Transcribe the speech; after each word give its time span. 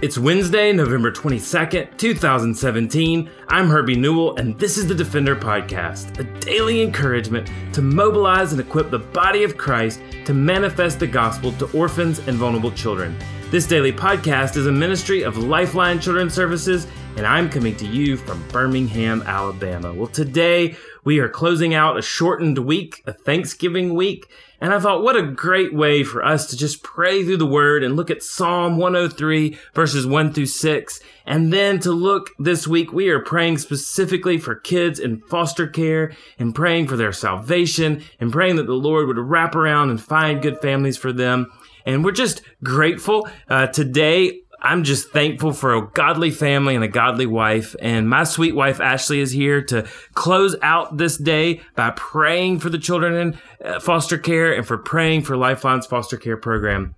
It's 0.00 0.16
Wednesday, 0.16 0.72
November 0.72 1.10
22nd, 1.10 1.96
2017. 1.98 3.28
I'm 3.48 3.66
Herbie 3.66 3.96
Newell, 3.96 4.36
and 4.36 4.56
this 4.56 4.78
is 4.78 4.86
the 4.86 4.94
Defender 4.94 5.34
Podcast, 5.34 6.16
a 6.20 6.24
daily 6.38 6.82
encouragement 6.82 7.50
to 7.72 7.82
mobilize 7.82 8.52
and 8.52 8.60
equip 8.60 8.92
the 8.92 9.00
body 9.00 9.42
of 9.42 9.56
Christ 9.56 10.00
to 10.24 10.32
manifest 10.32 11.00
the 11.00 11.08
gospel 11.08 11.50
to 11.54 11.76
orphans 11.76 12.20
and 12.28 12.36
vulnerable 12.36 12.70
children. 12.70 13.18
This 13.50 13.66
daily 13.66 13.92
podcast 13.92 14.58
is 14.58 14.66
a 14.66 14.72
ministry 14.72 15.22
of 15.22 15.38
Lifeline 15.38 16.00
Children's 16.00 16.34
Services, 16.34 16.86
and 17.16 17.26
I'm 17.26 17.48
coming 17.48 17.74
to 17.76 17.86
you 17.86 18.18
from 18.18 18.46
Birmingham, 18.48 19.22
Alabama. 19.22 19.94
Well, 19.94 20.08
today 20.08 20.76
we 21.02 21.18
are 21.20 21.30
closing 21.30 21.72
out 21.72 21.96
a 21.96 22.02
shortened 22.02 22.58
week, 22.58 23.02
a 23.06 23.14
Thanksgiving 23.14 23.94
week, 23.94 24.26
and 24.60 24.74
I 24.74 24.78
thought, 24.78 25.02
what 25.02 25.16
a 25.16 25.22
great 25.22 25.72
way 25.72 26.04
for 26.04 26.22
us 26.22 26.50
to 26.50 26.58
just 26.58 26.82
pray 26.82 27.24
through 27.24 27.38
the 27.38 27.46
word 27.46 27.82
and 27.82 27.96
look 27.96 28.10
at 28.10 28.22
Psalm 28.22 28.76
103 28.76 29.56
verses 29.72 30.06
1 30.06 30.34
through 30.34 30.44
6. 30.44 31.00
And 31.24 31.50
then 31.50 31.78
to 31.80 31.92
look 31.92 32.28
this 32.38 32.68
week, 32.68 32.92
we 32.92 33.08
are 33.08 33.20
praying 33.20 33.58
specifically 33.58 34.36
for 34.36 34.56
kids 34.56 34.98
in 34.98 35.20
foster 35.22 35.66
care 35.66 36.12
and 36.38 36.54
praying 36.54 36.88
for 36.88 36.98
their 36.98 37.14
salvation 37.14 38.04
and 38.20 38.30
praying 38.30 38.56
that 38.56 38.66
the 38.66 38.74
Lord 38.74 39.06
would 39.06 39.16
wrap 39.16 39.54
around 39.54 39.88
and 39.88 40.02
find 40.02 40.42
good 40.42 40.60
families 40.60 40.98
for 40.98 41.14
them. 41.14 41.50
And 41.86 42.04
we're 42.04 42.12
just 42.12 42.42
grateful. 42.62 43.28
Uh, 43.48 43.66
today, 43.68 44.40
I'm 44.60 44.82
just 44.82 45.10
thankful 45.10 45.52
for 45.52 45.74
a 45.74 45.88
godly 45.90 46.30
family 46.30 46.74
and 46.74 46.82
a 46.82 46.88
godly 46.88 47.26
wife. 47.26 47.76
And 47.80 48.08
my 48.08 48.24
sweet 48.24 48.54
wife, 48.54 48.80
Ashley, 48.80 49.20
is 49.20 49.30
here 49.30 49.62
to 49.66 49.86
close 50.14 50.56
out 50.62 50.96
this 50.96 51.16
day 51.16 51.60
by 51.76 51.90
praying 51.90 52.58
for 52.58 52.68
the 52.68 52.78
children 52.78 53.14
in 53.14 53.38
uh, 53.64 53.80
foster 53.80 54.18
care 54.18 54.52
and 54.52 54.66
for 54.66 54.78
praying 54.78 55.22
for 55.22 55.36
Lifeline's 55.36 55.86
foster 55.86 56.16
care 56.16 56.36
program. 56.36 56.94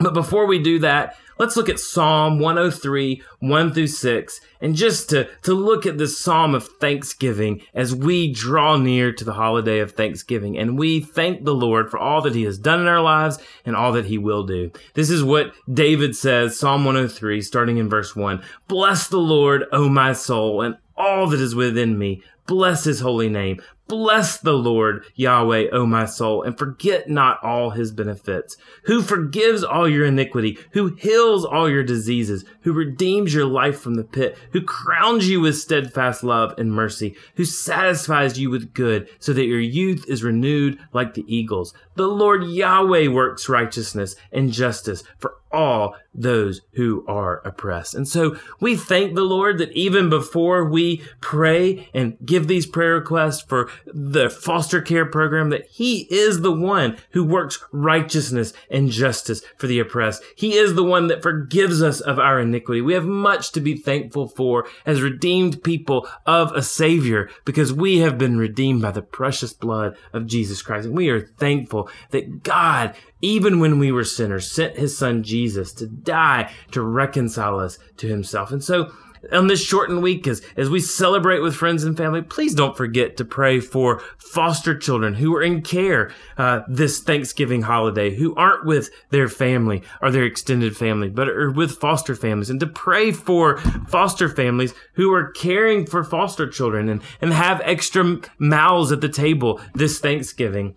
But 0.00 0.14
before 0.14 0.46
we 0.46 0.58
do 0.58 0.80
that, 0.80 1.16
let's 1.38 1.56
look 1.56 1.68
at 1.68 1.80
Psalm 1.80 2.38
103, 2.38 3.22
1 3.40 3.72
through 3.72 3.86
6, 3.86 4.40
and 4.60 4.74
just 4.74 5.10
to, 5.10 5.28
to 5.42 5.54
look 5.54 5.86
at 5.86 5.98
this 5.98 6.18
Psalm 6.18 6.54
of 6.54 6.68
thanksgiving 6.80 7.62
as 7.74 7.94
we 7.94 8.32
draw 8.32 8.76
near 8.76 9.12
to 9.12 9.24
the 9.24 9.34
holiday 9.34 9.80
of 9.80 9.92
Thanksgiving. 9.92 10.58
And 10.58 10.78
we 10.78 11.00
thank 11.00 11.44
the 11.44 11.54
Lord 11.54 11.90
for 11.90 11.98
all 11.98 12.22
that 12.22 12.34
He 12.34 12.44
has 12.44 12.58
done 12.58 12.80
in 12.80 12.86
our 12.86 13.02
lives 13.02 13.38
and 13.64 13.76
all 13.76 13.92
that 13.92 14.06
He 14.06 14.18
will 14.18 14.44
do. 14.44 14.70
This 14.94 15.10
is 15.10 15.22
what 15.22 15.52
David 15.72 16.16
says, 16.16 16.58
Psalm 16.58 16.84
103, 16.84 17.40
starting 17.42 17.78
in 17.78 17.88
verse 17.88 18.14
1. 18.14 18.42
Bless 18.68 19.08
the 19.08 19.18
Lord, 19.18 19.64
O 19.72 19.88
my 19.88 20.12
soul, 20.12 20.62
and 20.62 20.76
all 20.96 21.26
that 21.28 21.40
is 21.40 21.54
within 21.54 21.98
me. 21.98 22.22
Bless 22.46 22.84
his 22.84 23.00
holy 23.00 23.28
name. 23.28 23.60
Bless 23.86 24.38
the 24.38 24.54
Lord, 24.54 25.04
Yahweh, 25.14 25.68
O 25.70 25.84
my 25.84 26.06
soul, 26.06 26.42
and 26.42 26.56
forget 26.56 27.08
not 27.08 27.42
all 27.42 27.70
his 27.70 27.92
benefits, 27.92 28.56
who 28.84 29.02
forgives 29.02 29.62
all 29.62 29.86
your 29.86 30.06
iniquity, 30.06 30.58
who 30.70 30.94
heals 30.94 31.44
all 31.44 31.68
your 31.68 31.82
diseases, 31.82 32.46
who 32.62 32.72
redeems 32.72 33.34
your 33.34 33.44
life 33.44 33.78
from 33.78 33.96
the 33.96 34.04
pit, 34.04 34.38
who 34.52 34.62
crowns 34.62 35.28
you 35.28 35.40
with 35.40 35.58
steadfast 35.58 36.24
love 36.24 36.54
and 36.56 36.72
mercy, 36.72 37.14
who 37.34 37.44
satisfies 37.44 38.38
you 38.38 38.48
with 38.48 38.72
good, 38.72 39.06
so 39.18 39.34
that 39.34 39.44
your 39.44 39.60
youth 39.60 40.06
is 40.08 40.24
renewed 40.24 40.78
like 40.94 41.12
the 41.12 41.24
eagles. 41.28 41.74
The 41.96 42.08
Lord 42.08 42.44
Yahweh 42.44 43.08
works 43.08 43.50
righteousness 43.50 44.16
and 44.32 44.50
justice 44.50 45.04
for 45.18 45.36
all 45.52 45.94
those 46.12 46.60
who 46.72 47.04
are 47.06 47.40
oppressed. 47.46 47.94
And 47.94 48.08
so 48.08 48.36
we 48.60 48.76
thank 48.76 49.14
the 49.14 49.22
Lord 49.22 49.58
that 49.58 49.72
even 49.72 50.10
before 50.10 50.64
we 50.64 51.02
pray 51.20 51.88
and 51.94 52.16
give 52.24 52.48
these 52.48 52.66
prayer 52.66 52.94
requests 52.94 53.42
for 53.42 53.70
the 53.86 54.30
foster 54.30 54.80
care 54.80 55.06
program, 55.06 55.50
that 55.50 55.66
He 55.66 56.02
is 56.10 56.40
the 56.40 56.52
one 56.52 56.96
who 57.10 57.24
works 57.24 57.62
righteousness 57.72 58.52
and 58.70 58.90
justice 58.90 59.42
for 59.56 59.66
the 59.66 59.78
oppressed. 59.78 60.22
He 60.36 60.54
is 60.54 60.74
the 60.74 60.84
one 60.84 61.08
that 61.08 61.22
forgives 61.22 61.82
us 61.82 62.00
of 62.00 62.18
our 62.18 62.40
iniquity. 62.40 62.80
We 62.80 62.94
have 62.94 63.04
much 63.04 63.52
to 63.52 63.60
be 63.60 63.76
thankful 63.76 64.28
for 64.28 64.66
as 64.86 65.02
redeemed 65.02 65.62
people 65.62 66.08
of 66.26 66.52
a 66.52 66.62
Savior 66.62 67.30
because 67.44 67.72
we 67.72 67.98
have 67.98 68.18
been 68.18 68.38
redeemed 68.38 68.82
by 68.82 68.90
the 68.90 69.02
precious 69.02 69.52
blood 69.52 69.96
of 70.12 70.26
Jesus 70.26 70.62
Christ. 70.62 70.86
And 70.86 70.96
we 70.96 71.08
are 71.10 71.20
thankful 71.20 71.88
that 72.10 72.42
God 72.42 72.94
even 73.24 73.58
when 73.58 73.78
we 73.78 73.90
were 73.90 74.04
sinners, 74.04 74.50
sent 74.52 74.76
his 74.76 74.98
son 74.98 75.22
Jesus 75.22 75.72
to 75.72 75.86
die 75.86 76.52
to 76.72 76.82
reconcile 76.82 77.58
us 77.58 77.78
to 77.96 78.06
himself. 78.06 78.52
And 78.52 78.62
so, 78.62 78.92
on 79.32 79.46
this 79.46 79.62
shortened 79.62 80.02
week, 80.02 80.26
as, 80.26 80.42
as 80.56 80.70
we 80.70 80.80
celebrate 80.80 81.40
with 81.40 81.54
friends 81.54 81.84
and 81.84 81.96
family, 81.96 82.22
please 82.22 82.54
don't 82.54 82.76
forget 82.76 83.16
to 83.16 83.24
pray 83.24 83.60
for 83.60 84.00
foster 84.18 84.76
children 84.76 85.14
who 85.14 85.34
are 85.34 85.42
in 85.42 85.62
care 85.62 86.12
uh, 86.38 86.62
this 86.68 87.00
Thanksgiving 87.00 87.62
holiday, 87.62 88.14
who 88.14 88.34
aren't 88.34 88.66
with 88.66 88.90
their 89.10 89.28
family 89.28 89.82
or 90.02 90.10
their 90.10 90.24
extended 90.24 90.76
family, 90.76 91.08
but 91.08 91.28
are 91.28 91.50
with 91.50 91.78
foster 91.78 92.14
families, 92.14 92.50
and 92.50 92.60
to 92.60 92.66
pray 92.66 93.12
for 93.12 93.58
foster 93.88 94.28
families 94.28 94.74
who 94.94 95.12
are 95.12 95.30
caring 95.32 95.86
for 95.86 96.04
foster 96.04 96.48
children 96.48 96.88
and, 96.88 97.02
and 97.20 97.32
have 97.32 97.60
extra 97.64 98.20
mouths 98.38 98.92
at 98.92 99.00
the 99.00 99.08
table 99.08 99.60
this 99.74 99.98
Thanksgiving 99.98 100.76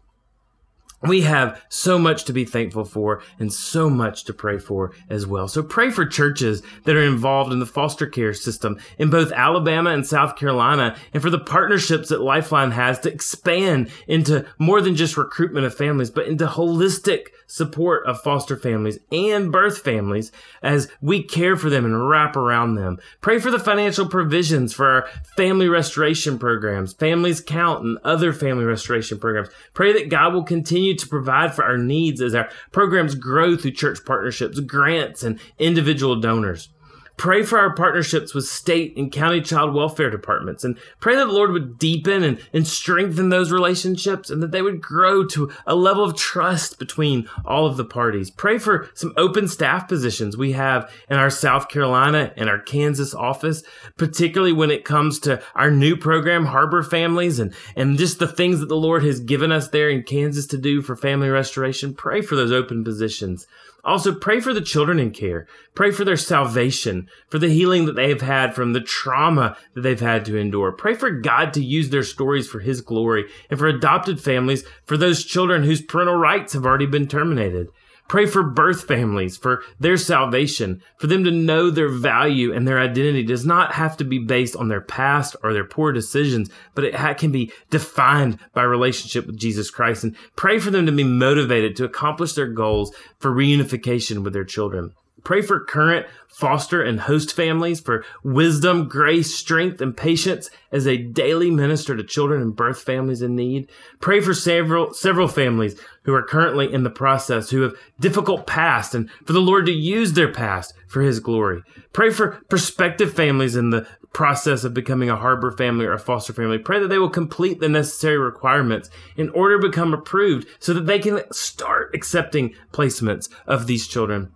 we 1.01 1.21
have 1.21 1.61
so 1.69 1.99
much 1.99 2.25
to 2.25 2.33
be 2.33 2.45
thankful 2.45 2.83
for 2.83 3.21
and 3.39 3.53
so 3.53 3.89
much 3.89 4.23
to 4.25 4.33
pray 4.33 4.57
for 4.57 4.93
as 5.09 5.27
well. 5.27 5.47
So 5.47 5.61
pray 5.61 5.91
for 5.91 6.05
churches 6.05 6.63
that 6.85 6.95
are 6.95 7.03
involved 7.03 7.53
in 7.53 7.59
the 7.59 7.65
foster 7.65 8.07
care 8.07 8.33
system 8.33 8.79
in 8.97 9.09
both 9.09 9.31
Alabama 9.31 9.91
and 9.91 10.05
South 10.05 10.35
Carolina 10.35 10.95
and 11.13 11.21
for 11.21 11.29
the 11.29 11.39
partnerships 11.39 12.09
that 12.09 12.21
Lifeline 12.21 12.71
has 12.71 12.99
to 13.01 13.11
expand 13.11 13.91
into 14.07 14.45
more 14.57 14.81
than 14.81 14.95
just 14.95 15.17
recruitment 15.17 15.65
of 15.65 15.75
families, 15.75 16.09
but 16.09 16.27
into 16.27 16.47
holistic 16.47 17.27
support 17.47 18.05
of 18.05 18.21
foster 18.21 18.55
families 18.55 18.99
and 19.11 19.51
birth 19.51 19.79
families 19.79 20.31
as 20.61 20.89
we 21.01 21.23
care 21.23 21.55
for 21.55 21.69
them 21.69 21.85
and 21.85 22.09
wrap 22.09 22.35
around 22.35 22.75
them. 22.75 22.99
Pray 23.21 23.39
for 23.39 23.49
the 23.49 23.57
financial 23.57 24.07
provisions 24.07 24.73
for 24.73 24.87
our 24.87 25.09
family 25.35 25.67
restoration 25.67 26.37
programs, 26.37 26.93
Families 26.93 27.41
Count, 27.41 27.83
and 27.83 27.97
other 28.03 28.33
family 28.33 28.65
restoration 28.65 29.17
programs. 29.17 29.49
Pray 29.73 29.93
that 29.93 30.09
God 30.09 30.33
will 30.33 30.43
continue 30.43 30.95
to 30.95 31.07
provide 31.07 31.55
for 31.55 31.63
our 31.63 31.77
needs 31.77 32.21
as 32.21 32.35
our 32.35 32.49
programs 32.71 33.15
grow 33.15 33.55
through 33.55 33.71
church 33.71 34.05
partnerships, 34.05 34.59
grants, 34.59 35.23
and 35.23 35.39
individual 35.57 36.19
donors. 36.19 36.69
Pray 37.17 37.41
for 37.41 37.57
our 37.57 37.73
partnerships 37.73 38.35
with 38.35 38.45
state 38.45 38.95
and 38.95 39.11
county 39.11 39.41
child 39.41 39.73
welfare 39.73 40.11
departments 40.11 40.63
and 40.63 40.77
pray 40.99 41.15
that 41.15 41.25
the 41.25 41.31
Lord 41.31 41.51
would 41.51 41.79
deepen 41.79 42.21
and, 42.23 42.39
and 42.53 42.67
strengthen 42.67 43.29
those 43.29 43.51
relationships 43.51 44.29
and 44.29 44.41
that 44.43 44.51
they 44.51 44.61
would 44.61 44.79
grow 44.79 45.25
to 45.25 45.51
a 45.65 45.73
level 45.73 46.03
of 46.03 46.15
trust 46.15 46.77
between 46.77 47.27
all 47.43 47.65
of 47.65 47.75
the 47.75 47.83
parties. 47.83 48.29
Pray 48.29 48.59
for 48.59 48.87
some 48.93 49.13
open 49.17 49.47
staff 49.47 49.87
positions 49.87 50.37
we 50.37 50.51
have 50.51 50.91
in 51.09 51.17
our 51.17 51.31
South 51.31 51.69
Carolina 51.69 52.31
and 52.37 52.49
our 52.49 52.59
Kansas 52.59 53.15
office, 53.15 53.63
particularly 53.97 54.53
when 54.53 54.69
it 54.69 54.85
comes 54.85 55.17
to 55.21 55.41
our 55.55 55.71
new 55.71 55.97
program, 55.97 56.45
Harbor 56.45 56.83
Families, 56.83 57.39
and, 57.39 57.51
and 57.75 57.97
just 57.97 58.19
the 58.19 58.27
things 58.27 58.59
that 58.59 58.69
the 58.69 58.75
Lord 58.75 59.03
has 59.03 59.19
given 59.19 59.51
us 59.51 59.69
there 59.69 59.89
in 59.89 60.03
Kansas 60.03 60.45
to 60.47 60.57
do 60.57 60.83
for 60.83 60.95
family 60.95 61.29
restoration. 61.29 61.95
Pray 61.95 62.21
for 62.21 62.35
those 62.35 62.51
open 62.51 62.83
positions. 62.83 63.47
Also, 63.87 64.13
pray 64.13 64.41
for 64.41 64.53
the 64.53 64.59
children 64.59 64.99
in 64.99 65.11
care. 65.11 65.47
Pray 65.73 65.91
for 65.91 66.03
their 66.03 66.17
salvation, 66.17 67.07
for 67.29 67.39
the 67.39 67.47
healing 67.47 67.85
that 67.85 67.95
they 67.95 68.09
have 68.09 68.19
had 68.19 68.53
from 68.53 68.73
the 68.73 68.81
trauma 68.81 69.55
that 69.73 69.81
they've 69.81 70.01
had 70.01 70.25
to 70.25 70.35
endure. 70.35 70.73
Pray 70.73 70.93
for 70.93 71.09
God 71.09 71.53
to 71.53 71.63
use 71.63 71.89
their 71.89 72.03
stories 72.03 72.49
for 72.49 72.59
His 72.59 72.81
glory 72.81 73.29
and 73.49 73.57
for 73.57 73.65
adopted 73.65 74.19
families, 74.19 74.65
for 74.83 74.97
those 74.97 75.23
children 75.23 75.63
whose 75.63 75.81
parental 75.81 76.15
rights 76.15 76.51
have 76.51 76.65
already 76.65 76.85
been 76.85 77.07
terminated. 77.07 77.69
Pray 78.07 78.25
for 78.25 78.41
birth 78.43 78.85
families, 78.85 79.35
for 79.35 79.61
their 79.79 79.97
salvation, 79.97 80.81
for 80.97 81.07
them 81.07 81.23
to 81.25 81.31
know 81.31 81.69
their 81.69 81.89
value 81.89 82.53
and 82.53 82.65
their 82.65 82.79
identity 82.79 83.23
does 83.23 83.45
not 83.45 83.73
have 83.73 83.97
to 83.97 84.05
be 84.05 84.17
based 84.17 84.55
on 84.55 84.69
their 84.69 84.81
past 84.81 85.35
or 85.43 85.53
their 85.53 85.65
poor 85.65 85.91
decisions, 85.91 86.49
but 86.73 86.85
it 86.85 86.95
can 87.17 87.31
be 87.31 87.51
defined 87.69 88.39
by 88.53 88.63
relationship 88.63 89.25
with 89.27 89.37
Jesus 89.37 89.69
Christ. 89.69 90.05
And 90.05 90.15
pray 90.35 90.57
for 90.59 90.71
them 90.71 90.85
to 90.85 90.91
be 90.91 91.03
motivated 91.03 91.75
to 91.75 91.85
accomplish 91.85 92.33
their 92.33 92.47
goals 92.47 92.95
for 93.19 93.31
reunification 93.31 94.23
with 94.23 94.33
their 94.33 94.45
children. 94.45 94.93
Pray 95.23 95.41
for 95.41 95.59
current 95.59 96.05
foster 96.27 96.81
and 96.81 97.01
host 97.01 97.33
families 97.33 97.79
for 97.79 98.05
wisdom, 98.23 98.87
grace, 98.87 99.33
strength, 99.33 99.81
and 99.81 99.97
patience 99.97 100.49
as 100.71 100.85
they 100.85 100.97
daily 100.97 101.49
minister 101.49 101.97
to 101.97 102.03
children 102.03 102.41
and 102.41 102.55
birth 102.55 102.81
families 102.81 103.21
in 103.21 103.35
need. 103.35 103.69
Pray 103.99 104.21
for 104.21 104.33
several, 104.33 104.93
several 104.93 105.27
families 105.27 105.79
who 106.03 106.13
are 106.13 106.23
currently 106.23 106.71
in 106.71 106.83
the 106.83 106.89
process, 106.89 107.49
who 107.49 107.61
have 107.61 107.75
difficult 107.99 108.45
past, 108.45 108.93
and 108.93 109.09
for 109.25 109.33
the 109.33 109.41
Lord 109.41 109.65
to 109.65 109.71
use 109.71 110.13
their 110.13 110.31
past 110.31 110.73
for 110.87 111.01
His 111.01 111.19
glory. 111.19 111.63
Pray 111.93 112.11
for 112.11 112.39
prospective 112.49 113.13
families 113.13 113.55
in 113.55 113.71
the 113.71 113.87
process 114.13 114.63
of 114.63 114.73
becoming 114.73 115.09
a 115.09 115.15
harbor 115.15 115.51
family 115.51 115.85
or 115.85 115.93
a 115.93 115.99
foster 115.99 116.33
family. 116.33 116.57
Pray 116.57 116.79
that 116.79 116.87
they 116.87 116.99
will 116.99 117.09
complete 117.09 117.59
the 117.59 117.69
necessary 117.69 118.17
requirements 118.17 118.89
in 119.15 119.29
order 119.29 119.59
to 119.59 119.67
become 119.67 119.93
approved 119.93 120.47
so 120.59 120.73
that 120.73 120.85
they 120.85 120.99
can 120.99 121.21
start 121.31 121.91
accepting 121.93 122.55
placements 122.71 123.29
of 123.45 123.67
these 123.67 123.87
children. 123.87 124.31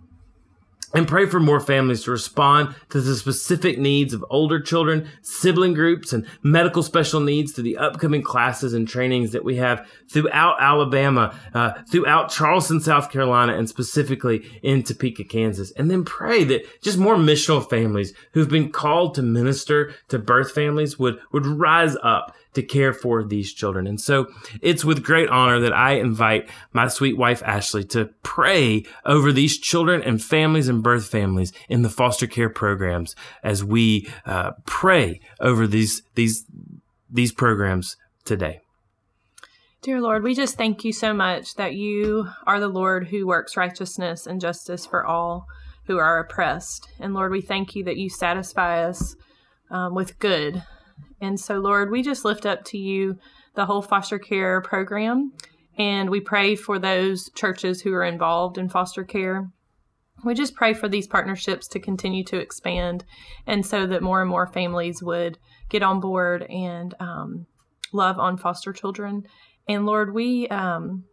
And 0.94 1.08
pray 1.08 1.26
for 1.26 1.40
more 1.40 1.60
families 1.60 2.04
to 2.04 2.10
respond 2.10 2.74
to 2.90 3.00
the 3.00 3.16
specific 3.16 3.78
needs 3.78 4.12
of 4.12 4.24
older 4.30 4.60
children, 4.60 5.08
sibling 5.22 5.74
groups, 5.74 6.12
and 6.12 6.26
medical 6.42 6.82
special 6.82 7.20
needs 7.20 7.52
through 7.52 7.64
the 7.64 7.78
upcoming 7.78 8.22
classes 8.22 8.74
and 8.74 8.86
trainings 8.86 9.32
that 9.32 9.44
we 9.44 9.56
have 9.56 9.86
throughout 10.10 10.56
Alabama, 10.60 11.38
uh, 11.54 11.72
throughout 11.90 12.30
Charleston, 12.30 12.80
South 12.80 13.10
Carolina, 13.10 13.56
and 13.56 13.68
specifically 13.68 14.44
in 14.62 14.82
Topeka, 14.82 15.24
Kansas. 15.24 15.72
And 15.72 15.90
then 15.90 16.04
pray 16.04 16.44
that 16.44 16.82
just 16.82 16.98
more 16.98 17.16
missional 17.16 17.68
families 17.68 18.12
who've 18.32 18.48
been 18.48 18.70
called 18.70 19.14
to 19.14 19.22
minister 19.22 19.94
to 20.08 20.18
birth 20.18 20.52
families 20.52 20.98
would, 20.98 21.18
would 21.32 21.46
rise 21.46 21.96
up 22.02 22.34
to 22.54 22.62
care 22.62 22.92
for 22.92 23.24
these 23.24 23.52
children. 23.52 23.86
And 23.86 24.00
so 24.00 24.26
it's 24.60 24.84
with 24.84 25.02
great 25.02 25.28
honor 25.28 25.60
that 25.60 25.72
I 25.72 25.92
invite 25.92 26.48
my 26.72 26.88
sweet 26.88 27.16
wife, 27.16 27.42
Ashley, 27.44 27.84
to 27.84 28.10
pray 28.22 28.84
over 29.04 29.32
these 29.32 29.58
children 29.58 30.02
and 30.02 30.22
families 30.22 30.68
and 30.68 30.81
birth 30.82 31.08
families 31.08 31.52
in 31.68 31.82
the 31.82 31.88
foster 31.88 32.26
care 32.26 32.50
programs 32.50 33.14
as 33.42 33.64
we 33.64 34.08
uh, 34.26 34.52
pray 34.66 35.20
over 35.40 35.66
these, 35.66 36.02
these, 36.14 36.44
these 37.10 37.32
programs 37.32 37.96
today. 38.24 38.60
Dear 39.80 40.00
Lord, 40.00 40.22
we 40.22 40.34
just 40.34 40.56
thank 40.56 40.84
you 40.84 40.92
so 40.92 41.12
much 41.12 41.54
that 41.56 41.74
you 41.74 42.28
are 42.46 42.60
the 42.60 42.68
Lord 42.68 43.08
who 43.08 43.26
works 43.26 43.56
righteousness 43.56 44.26
and 44.26 44.40
justice 44.40 44.86
for 44.86 45.04
all 45.04 45.46
who 45.86 45.98
are 45.98 46.18
oppressed. 46.18 46.88
And 47.00 47.14
Lord, 47.14 47.32
we 47.32 47.40
thank 47.40 47.74
you 47.74 47.82
that 47.84 47.96
you 47.96 48.08
satisfy 48.08 48.84
us 48.84 49.16
um, 49.70 49.94
with 49.94 50.18
good 50.20 50.62
and 51.22 51.38
so, 51.38 51.60
Lord, 51.60 51.90
we 51.90 52.02
just 52.02 52.24
lift 52.24 52.44
up 52.44 52.64
to 52.66 52.78
you 52.78 53.16
the 53.54 53.64
whole 53.64 53.80
foster 53.80 54.18
care 54.18 54.60
program, 54.60 55.32
and 55.78 56.10
we 56.10 56.20
pray 56.20 56.56
for 56.56 56.80
those 56.80 57.30
churches 57.30 57.80
who 57.80 57.94
are 57.94 58.04
involved 58.04 58.58
in 58.58 58.68
foster 58.68 59.04
care. 59.04 59.48
We 60.24 60.34
just 60.34 60.54
pray 60.54 60.74
for 60.74 60.88
these 60.88 61.06
partnerships 61.06 61.66
to 61.68 61.80
continue 61.80 62.24
to 62.24 62.38
expand, 62.38 63.04
and 63.46 63.64
so 63.66 63.86
that 63.86 64.02
more 64.02 64.20
and 64.20 64.30
more 64.30 64.46
families 64.46 65.02
would 65.02 65.38
get 65.68 65.82
on 65.82 66.00
board 66.00 66.42
and 66.44 66.94
um, 67.00 67.46
love 67.92 68.18
on 68.18 68.36
foster 68.36 68.72
children. 68.72 69.24
And 69.68 69.86
Lord, 69.86 70.14
we 70.14 70.48
um, 70.48 71.04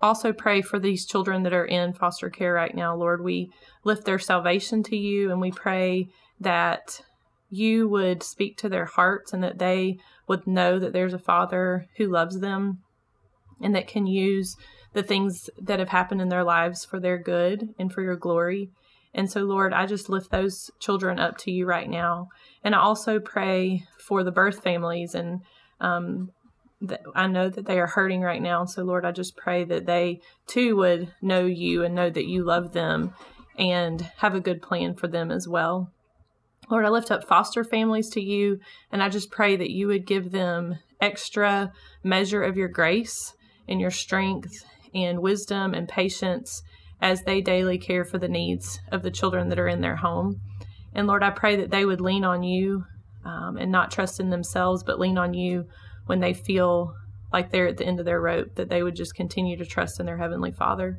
also 0.00 0.32
pray 0.32 0.62
for 0.62 0.78
these 0.78 1.06
children 1.06 1.42
that 1.42 1.52
are 1.52 1.64
in 1.64 1.92
foster 1.92 2.30
care 2.30 2.52
right 2.52 2.74
now. 2.74 2.94
Lord, 2.94 3.22
we 3.22 3.50
lift 3.84 4.04
their 4.04 4.18
salvation 4.18 4.82
to 4.84 4.96
you, 4.96 5.30
and 5.30 5.40
we 5.40 5.50
pray 5.50 6.08
that 6.40 7.00
you 7.48 7.88
would 7.88 8.22
speak 8.22 8.56
to 8.58 8.68
their 8.68 8.84
hearts 8.84 9.32
and 9.32 9.42
that 9.42 9.58
they 9.58 9.98
would 10.28 10.46
know 10.46 10.78
that 10.78 10.92
there's 10.92 11.14
a 11.14 11.18
father 11.18 11.86
who 11.96 12.06
loves 12.06 12.40
them 12.40 12.78
and 13.60 13.74
that 13.74 13.86
can 13.86 14.06
use 14.06 14.56
the 14.96 15.02
things 15.02 15.50
that 15.60 15.78
have 15.78 15.90
happened 15.90 16.22
in 16.22 16.30
their 16.30 16.42
lives 16.42 16.82
for 16.86 16.98
their 16.98 17.18
good 17.18 17.68
and 17.78 17.92
for 17.92 18.00
your 18.00 18.16
glory. 18.16 18.70
And 19.12 19.30
so, 19.30 19.42
Lord, 19.42 19.74
I 19.74 19.84
just 19.84 20.08
lift 20.08 20.30
those 20.30 20.70
children 20.80 21.18
up 21.18 21.36
to 21.40 21.50
you 21.50 21.66
right 21.66 21.88
now. 21.88 22.28
And 22.64 22.74
I 22.74 22.78
also 22.78 23.20
pray 23.20 23.84
for 23.98 24.24
the 24.24 24.32
birth 24.32 24.62
families. 24.62 25.14
And 25.14 25.42
um, 25.82 26.30
that 26.80 27.02
I 27.14 27.26
know 27.26 27.50
that 27.50 27.66
they 27.66 27.78
are 27.78 27.86
hurting 27.86 28.22
right 28.22 28.40
now. 28.40 28.64
So, 28.64 28.84
Lord, 28.84 29.04
I 29.04 29.12
just 29.12 29.36
pray 29.36 29.64
that 29.64 29.84
they 29.84 30.20
too 30.46 30.76
would 30.76 31.12
know 31.20 31.44
you 31.44 31.84
and 31.84 31.94
know 31.94 32.08
that 32.08 32.26
you 32.26 32.42
love 32.42 32.72
them 32.72 33.12
and 33.58 34.00
have 34.16 34.34
a 34.34 34.40
good 34.40 34.62
plan 34.62 34.94
for 34.94 35.08
them 35.08 35.30
as 35.30 35.46
well. 35.46 35.92
Lord, 36.70 36.86
I 36.86 36.88
lift 36.88 37.10
up 37.10 37.28
foster 37.28 37.64
families 37.64 38.08
to 38.10 38.22
you, 38.22 38.60
and 38.90 39.02
I 39.02 39.10
just 39.10 39.30
pray 39.30 39.56
that 39.56 39.70
you 39.70 39.88
would 39.88 40.06
give 40.06 40.32
them 40.32 40.78
extra 41.02 41.72
measure 42.02 42.42
of 42.42 42.56
your 42.56 42.68
grace 42.68 43.34
and 43.68 43.78
your 43.78 43.90
strength 43.90 44.64
and 44.96 45.20
wisdom 45.20 45.74
and 45.74 45.88
patience 45.88 46.62
as 47.00 47.22
they 47.22 47.40
daily 47.40 47.78
care 47.78 48.04
for 48.04 48.18
the 48.18 48.28
needs 48.28 48.80
of 48.90 49.02
the 49.02 49.10
children 49.10 49.48
that 49.50 49.58
are 49.58 49.68
in 49.68 49.82
their 49.82 49.96
home. 49.96 50.40
And 50.94 51.06
Lord, 51.06 51.22
I 51.22 51.30
pray 51.30 51.56
that 51.56 51.70
they 51.70 51.84
would 51.84 52.00
lean 52.00 52.24
on 52.24 52.42
you 52.42 52.84
um, 53.24 53.56
and 53.58 53.70
not 53.70 53.90
trust 53.90 54.18
in 54.18 54.30
themselves, 54.30 54.82
but 54.82 54.98
lean 54.98 55.18
on 55.18 55.34
you 55.34 55.66
when 56.06 56.20
they 56.20 56.32
feel 56.32 56.94
like 57.32 57.50
they're 57.50 57.66
at 57.66 57.76
the 57.76 57.84
end 57.84 57.98
of 57.98 58.06
their 58.06 58.20
rope, 58.20 58.54
that 58.54 58.70
they 58.70 58.82
would 58.82 58.96
just 58.96 59.14
continue 59.14 59.56
to 59.58 59.66
trust 59.66 60.00
in 60.00 60.06
their 60.06 60.16
Heavenly 60.16 60.52
Father. 60.52 60.98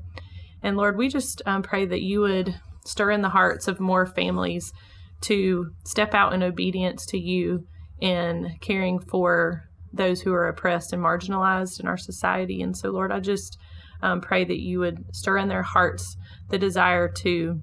And 0.61 0.77
Lord, 0.77 0.97
we 0.97 1.07
just 1.07 1.41
um, 1.45 1.63
pray 1.63 1.85
that 1.85 2.01
you 2.01 2.21
would 2.21 2.59
stir 2.85 3.11
in 3.11 3.21
the 3.21 3.29
hearts 3.29 3.67
of 3.67 3.79
more 3.79 4.05
families 4.05 4.71
to 5.21 5.71
step 5.83 6.13
out 6.13 6.33
in 6.33 6.43
obedience 6.43 7.05
to 7.07 7.17
you 7.17 7.65
in 7.99 8.55
caring 8.61 8.99
for 8.99 9.63
those 9.91 10.21
who 10.21 10.33
are 10.33 10.47
oppressed 10.47 10.93
and 10.93 11.01
marginalized 11.01 11.79
in 11.79 11.87
our 11.87 11.97
society. 11.97 12.61
And 12.61 12.77
so, 12.77 12.89
Lord, 12.89 13.11
I 13.11 13.19
just 13.19 13.57
um, 14.01 14.21
pray 14.21 14.43
that 14.45 14.59
you 14.59 14.79
would 14.79 15.03
stir 15.13 15.37
in 15.37 15.47
their 15.47 15.63
hearts 15.63 16.15
the 16.49 16.57
desire 16.57 17.07
to 17.07 17.61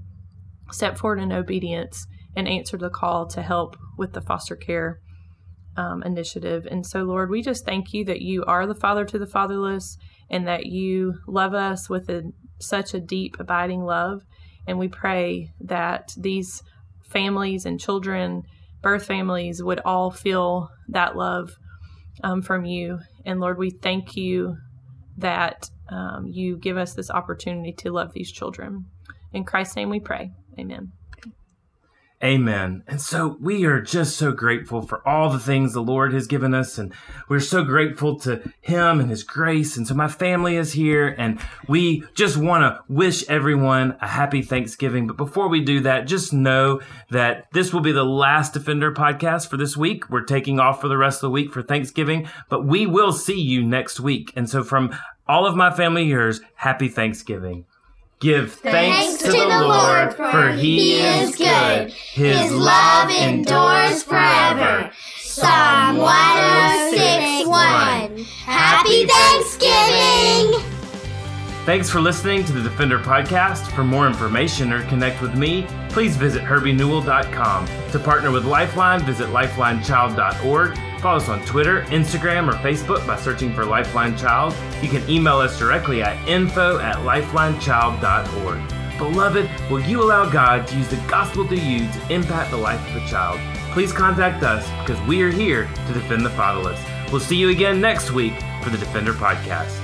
step 0.71 0.97
forward 0.99 1.21
in 1.21 1.33
obedience 1.33 2.07
and 2.37 2.49
answer 2.49 2.77
the 2.77 2.91
call 2.91 3.27
to 3.29 3.43
help 3.43 3.77
with 3.97 4.13
the 4.13 4.21
foster 4.21 4.57
care 4.57 4.99
um, 5.77 6.03
initiative. 6.03 6.67
And 6.71 6.87
so, 6.87 7.03
Lord, 7.03 7.31
we 7.31 7.43
just 7.43 7.65
thank 7.65 7.93
you 7.93 8.05
that 8.07 8.21
you 8.21 8.45
are 8.45 8.67
the 8.67 8.75
Father 8.75 9.05
to 9.05 9.19
the 9.19 9.27
fatherless 9.27 9.97
and 10.31 10.47
that 10.47 10.67
you 10.67 11.15
love 11.27 11.55
us 11.55 11.89
with 11.89 12.09
a, 12.09 12.23
such 12.61 12.95
a 12.95 13.01
deep, 13.01 13.37
abiding 13.39 13.83
love. 13.83 14.23
And 14.67 14.79
we 14.79 14.89
pray 14.89 15.51
that 15.61 16.13
these 16.17 16.63
families 17.03 17.67
and 17.67 17.79
children, 17.79 18.43
birth 18.83 19.07
families 19.07 19.63
would 19.63 19.81
all 19.85 20.11
feel 20.11 20.71
that 20.89 21.17
love 21.17 21.51
um, 22.23 22.43
from 22.43 22.65
you. 22.65 23.01
And 23.25 23.41
Lord, 23.41 23.59
we 23.59 23.71
thank 23.71 24.17
you 24.17 24.57
that 25.19 25.71
um, 25.89 26.27
you 26.27 26.57
give 26.57 26.77
us 26.77 26.95
this 26.95 27.11
opportunity 27.11 27.73
to 27.73 27.93
love 27.93 28.13
these 28.13 28.31
children. 28.31 28.87
In 29.33 29.45
Christ's 29.45 29.77
name 29.77 29.91
we 29.91 30.01
pray. 30.01 30.33
Amen. 30.59 30.93
Amen. 32.25 32.83
And 32.87 33.03
so 33.03 33.37
we 33.39 33.67
are 33.67 33.83
just 33.83 34.17
so 34.17 34.33
grateful 34.33 34.81
for 34.81 35.07
all 35.07 35.29
the 35.29 35.39
things 35.39 35.75
the 35.75 35.83
Lord 35.83 36.15
has 36.15 36.27
given 36.27 36.55
us. 36.55 36.79
And 36.79 36.95
we're 37.29 37.39
so 37.39 37.63
grateful 37.65 38.19
to 38.21 38.41
Him 38.63 38.99
and 38.99 39.11
His 39.11 39.23
grace. 39.23 39.77
And 39.77 39.87
so 39.87 39.93
my 39.93 40.09
family 40.09 40.57
is 40.57 40.73
here 40.73 41.15
and 41.19 41.39
we 41.69 42.03
just 42.15 42.39
want 42.39 42.63
to 42.63 42.83
wish 42.89 43.29
everyone 43.29 43.99
a 44.01 44.09
happy 44.09 44.41
Thanksgiving. 44.41 45.07
But 45.07 45.19
before 45.19 45.49
we 45.49 45.61
do 45.61 45.81
that, 45.81 46.07
just 46.07 46.33
know 46.33 46.81
that 47.11 47.45
this 47.53 47.75
will 47.75 47.83
be 47.83 47.93
the 47.93 48.05
last 48.05 48.55
Defender 48.55 48.91
podcast 48.91 49.51
for 49.51 49.59
this 49.59 49.77
week. 49.77 50.09
We're 50.09 50.25
taking 50.25 50.59
off 50.59 50.81
for 50.81 50.89
the 50.89 50.97
rest 50.97 51.19
of 51.19 51.29
the 51.29 51.31
week 51.31 51.53
for 51.53 51.63
Thanksgiving, 51.63 52.27
but 52.49 52.65
we 52.65 52.87
will 52.87 53.13
see 53.13 53.39
you 53.39 53.63
next 53.63 54.01
week. 54.01 54.33
And 54.35 54.49
so 54.49 54.65
from 54.65 54.97
all 55.29 55.45
of 55.45 55.57
my 55.57 55.71
family 55.71 56.07
here's 56.07 56.41
happy 56.55 56.89
Thanksgiving. 56.89 57.67
Give 58.21 58.53
thanks, 58.53 59.21
thanks 59.21 59.23
to, 59.25 59.31
the 59.33 59.61
Lord, 59.67 60.15
for 60.15 60.51
he 60.53 60.95
is 60.95 61.37
good. 61.37 61.93
His 61.93 62.51
love 62.53 63.11
endures 63.11 64.03
forever. 64.03 64.91
Psalm 65.19 65.99
106 65.99 67.49
1. 67.49 68.25
Happy 68.47 69.07
Thanksgiving! 69.07 70.63
Thanks 71.67 71.89
for 71.91 72.01
listening 72.01 72.45
to 72.45 72.53
the 72.53 72.63
Defender 72.63 72.99
Podcast. 72.99 73.75
For 73.75 73.85
more 73.85 74.07
information 74.07 74.73
or 74.73 74.85
connect 74.85 75.21
with 75.23 75.35
me, 75.35 75.67
please 75.89 76.17
visit 76.17 76.43
herbienewell.com. 76.43 77.67
To 77.91 77.99
partner 77.99 78.31
with 78.31 78.45
Lifeline, 78.45 79.01
visit 79.01 79.29
lifelinechild.org. 79.31 80.79
Follow 81.05 81.19
us 81.19 81.29
on 81.29 81.45
Twitter, 81.45 81.83
Instagram, 81.89 82.49
or 82.49 82.57
Facebook 82.61 83.07
by 83.07 83.21
searching 83.21 83.53
for 83.53 83.67
Lifeline 83.67 84.17
Child. 84.17 84.55
You 84.83 84.89
can 84.89 85.07
email 85.07 85.37
us 85.37 85.59
directly 85.59 86.03
at 86.03 86.17
info 86.27 86.79
at 86.79 86.97
lifelinechild.org. 86.97 88.97
Beloved, 88.97 89.71
will 89.71 89.81
you 89.81 90.03
allow 90.03 90.31
God 90.31 90.67
to 90.67 90.77
use 90.79 90.89
the 90.89 90.97
gospel 91.07 91.47
through 91.47 91.59
you 91.59 91.81
to 91.81 92.11
impact 92.11 92.53
the 92.53 92.57
life 92.57 92.81
of 92.89 93.03
a 93.03 93.07
child? 93.07 93.39
Please 93.73 93.93
contact 93.93 94.43
us 94.43 94.67
because 94.81 94.99
we 95.07 95.21
are 95.21 95.31
here 95.31 95.69
to 95.89 95.93
defend 95.93 96.25
the 96.25 96.31
fatherless. 96.31 96.83
We'll 97.13 97.21
see 97.21 97.37
you 97.37 97.51
again 97.51 97.83
next 97.83 98.11
week 98.11 98.33
for 98.63 98.71
the 98.71 98.79
Defender 98.79 99.13
Podcast. 99.13 99.84